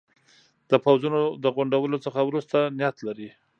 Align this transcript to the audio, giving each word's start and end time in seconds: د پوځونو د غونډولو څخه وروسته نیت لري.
د 0.69 0.73
پوځونو 0.85 1.21
د 1.43 1.45
غونډولو 1.55 1.97
څخه 2.05 2.19
وروسته 2.23 2.57
نیت 2.77 2.97
لري. 3.07 3.29